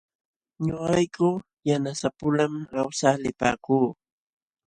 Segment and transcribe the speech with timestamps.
[0.65, 1.29] Ñuqayku
[1.67, 3.87] yanasapulam awsaq lipaakuu.